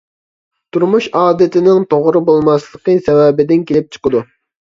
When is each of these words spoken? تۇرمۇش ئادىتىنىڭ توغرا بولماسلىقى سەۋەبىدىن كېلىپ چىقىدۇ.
تۇرمۇش 0.75 1.09
ئادىتىنىڭ 1.19 1.85
توغرا 1.91 2.23
بولماسلىقى 2.29 2.97
سەۋەبىدىن 3.09 3.63
كېلىپ 3.73 3.93
چىقىدۇ. 3.97 4.23